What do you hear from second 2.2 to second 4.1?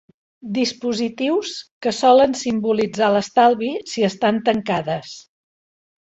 simbolitzar l'estalvi, si